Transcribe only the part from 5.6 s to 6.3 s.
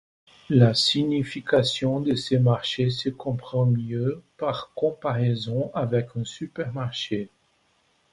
avec un